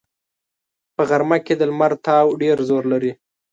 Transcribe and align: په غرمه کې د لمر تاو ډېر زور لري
په 0.95 1.01
غرمه 1.09 1.37
کې 1.45 1.53
د 1.57 1.61
لمر 1.69 1.91
تاو 2.05 2.27
ډېر 2.41 2.57
زور 2.69 2.83
لري 2.93 3.11